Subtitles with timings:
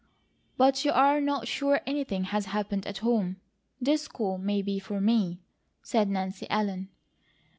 [0.57, 3.35] "But you are not sure anything has happened at home.
[3.79, 5.41] This call may be for me,"
[5.83, 6.89] said Nancy Ellen.